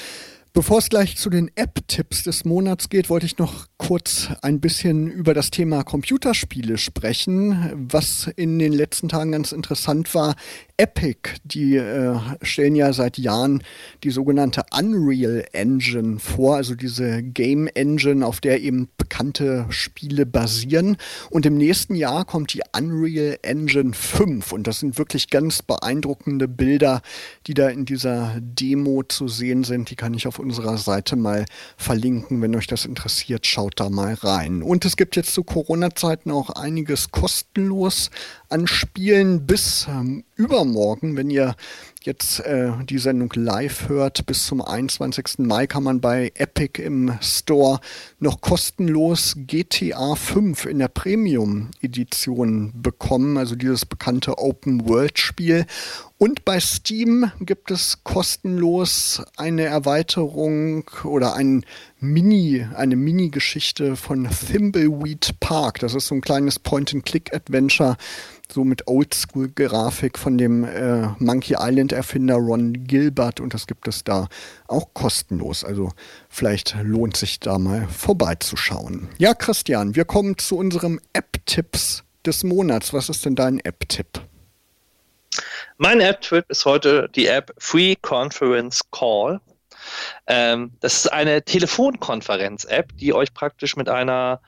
[0.55, 5.11] Bevor es gleich zu den App-Tipps des Monats geht, wollte ich noch kurz ein bisschen
[5.11, 7.87] über das Thema Computerspiele sprechen.
[7.89, 10.33] Was in den letzten Tagen ganz interessant war,
[10.77, 13.63] Epic, die äh, stellen ja seit Jahren
[14.03, 20.97] die sogenannte Unreal Engine vor, also diese Game Engine, auf der eben bekannte Spiele basieren.
[21.29, 26.47] Und im nächsten Jahr kommt die Unreal Engine 5 und das sind wirklich ganz beeindruckende
[26.47, 27.01] Bilder,
[27.47, 29.89] die da in dieser Demo zu sehen sind.
[29.89, 31.45] Die kann ich auf unserer Seite mal
[31.77, 32.41] verlinken.
[32.41, 34.61] Wenn euch das interessiert, schaut da mal rein.
[34.61, 38.11] Und es gibt jetzt zu Corona-Zeiten auch einiges kostenlos
[38.49, 41.55] an Spielen bis ähm, übermorgen, wenn ihr
[42.05, 45.39] jetzt äh, die Sendung live hört, bis zum 21.
[45.39, 47.79] Mai kann man bei Epic im Store
[48.19, 55.65] noch kostenlos GTA 5 in der Premium-Edition bekommen, also dieses bekannte Open-World-Spiel.
[56.17, 61.65] Und bei Steam gibt es kostenlos eine Erweiterung oder ein
[61.99, 65.79] Mini, eine Mini-Geschichte von Thimbleweed Park.
[65.79, 67.97] Das ist so ein kleines Point-and-Click-Adventure,
[68.51, 74.27] so mit Oldschool-Grafik von dem äh, Monkey Island-Erfinder Ron Gilbert und das gibt es da
[74.67, 75.63] auch kostenlos.
[75.63, 75.91] Also
[76.29, 79.09] vielleicht lohnt sich da mal vorbeizuschauen.
[79.17, 82.93] Ja, Christian, wir kommen zu unserem App-Tipps des Monats.
[82.93, 84.21] Was ist denn dein App-Tipp?
[85.77, 89.41] Mein App-Tipp ist heute die App Free Conference Call.
[90.27, 94.41] Ähm, das ist eine Telefonkonferenz-App, die euch praktisch mit einer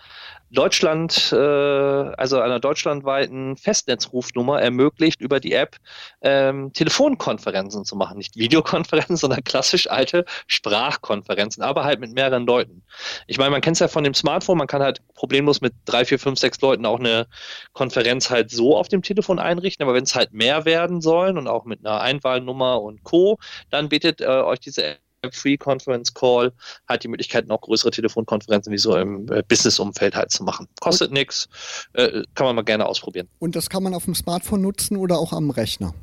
[0.51, 5.77] Deutschland, äh, also einer deutschlandweiten Festnetzrufnummer ermöglicht, über die App
[6.21, 8.17] ähm, Telefonkonferenzen zu machen.
[8.17, 12.83] Nicht Videokonferenzen, sondern klassisch alte Sprachkonferenzen, aber halt mit mehreren Leuten.
[13.27, 16.05] Ich meine, man kennt es ja von dem Smartphone, man kann halt problemlos mit drei,
[16.05, 17.27] vier, fünf, sechs Leuten auch eine
[17.73, 21.47] Konferenz halt so auf dem Telefon einrichten, aber wenn es halt mehr werden sollen und
[21.47, 23.37] auch mit einer Einwahlnummer und Co.,
[23.69, 26.51] dann bietet äh, euch diese App Free Conference Call
[26.87, 30.67] hat die Möglichkeit, noch größere Telefonkonferenzen wie so im äh, Business-Umfeld halt zu machen.
[30.79, 31.47] Kostet nichts,
[31.93, 33.27] äh, kann man mal gerne ausprobieren.
[33.39, 35.93] Und das kann man auf dem Smartphone nutzen oder auch am Rechner?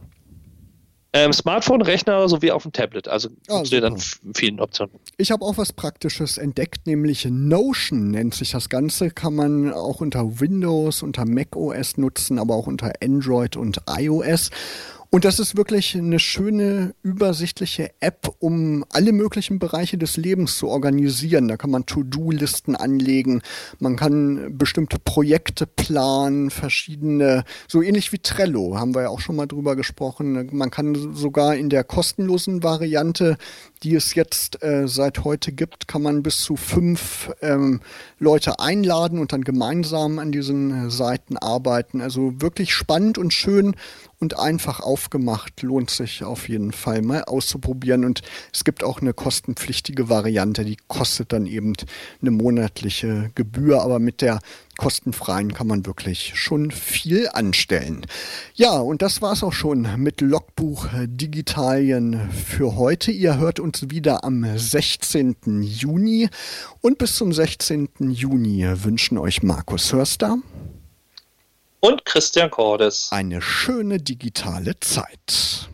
[1.17, 3.07] Ähm, Smartphone, Rechner sowie auf dem Tablet.
[3.07, 4.03] Also ah, dann
[4.35, 4.97] vielen Optionen.
[5.17, 9.11] Ich habe auch was Praktisches entdeckt, nämlich Notion nennt sich das Ganze.
[9.11, 14.51] Kann man auch unter Windows, unter Mac OS nutzen, aber auch unter Android und iOS.
[15.15, 20.67] Und das ist wirklich eine schöne, übersichtliche App, um alle möglichen Bereiche des Lebens zu
[20.67, 21.47] organisieren.
[21.47, 23.41] Da kann man To-Do-Listen anlegen,
[23.79, 29.37] man kann bestimmte Projekte planen, verschiedene, so ähnlich wie Trello, haben wir ja auch schon
[29.37, 30.49] mal drüber gesprochen.
[30.51, 33.37] Man kann sogar in der kostenlosen Variante,
[33.85, 37.81] die es jetzt äh, seit heute gibt, kann man bis zu fünf ähm,
[38.19, 42.01] Leute einladen und dann gemeinsam an diesen Seiten arbeiten.
[42.01, 43.77] Also wirklich spannend und schön
[44.21, 45.63] und einfach aufgemacht.
[45.63, 48.07] Lohnt sich auf jeden Fall mal auszuprobieren.
[48.07, 48.23] Und
[48.55, 51.75] es gibt auch eine kostenpflichtige Variante, die kostet dann eben
[52.23, 54.41] eine monatliche Gebühr, aber mit der
[54.77, 58.07] kostenfreien kann man wirklich schon viel anstellen.
[58.55, 63.11] Ja, und das war es auch schon mit Logbuch Digitalien für heute.
[63.11, 65.63] Ihr hört uns wieder am 16.
[65.63, 66.29] Juni
[66.81, 67.89] und bis zum 16.
[68.11, 70.39] Juni wünschen euch Markus Hörster
[71.85, 73.09] und Christian Cordes.
[73.11, 75.69] Eine schöne digitale Zeit.